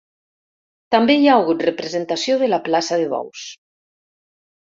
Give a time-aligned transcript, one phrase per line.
[0.95, 3.43] També hi ha hagut representació de la plaça de bous.